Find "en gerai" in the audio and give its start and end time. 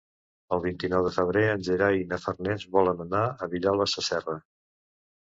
1.51-2.01